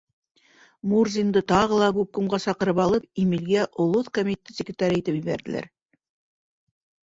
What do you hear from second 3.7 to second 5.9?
олоҫ комитеты секретары итеп ебәрҙеләр.